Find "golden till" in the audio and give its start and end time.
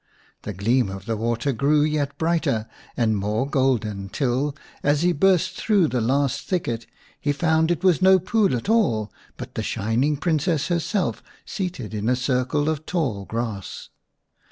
3.47-4.55